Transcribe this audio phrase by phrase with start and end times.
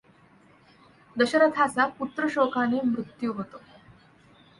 [1.15, 3.57] दशरथाचा पुत्रशोकाने मृत्यू होतो.